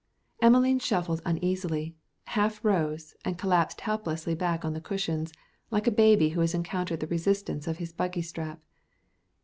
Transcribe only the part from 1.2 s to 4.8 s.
uneasily, half rose, and collapsed helplessly back on